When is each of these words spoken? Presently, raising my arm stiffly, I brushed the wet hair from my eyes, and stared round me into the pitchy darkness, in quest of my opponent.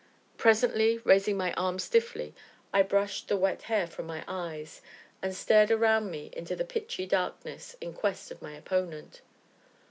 Presently, 0.35 0.97
raising 1.03 1.37
my 1.37 1.53
arm 1.53 1.77
stiffly, 1.77 2.33
I 2.73 2.81
brushed 2.81 3.27
the 3.27 3.37
wet 3.37 3.61
hair 3.61 3.85
from 3.85 4.07
my 4.07 4.23
eyes, 4.27 4.81
and 5.21 5.35
stared 5.35 5.69
round 5.69 6.09
me 6.09 6.31
into 6.33 6.55
the 6.55 6.65
pitchy 6.65 7.05
darkness, 7.05 7.75
in 7.79 7.93
quest 7.93 8.31
of 8.31 8.41
my 8.41 8.55
opponent. 8.55 9.21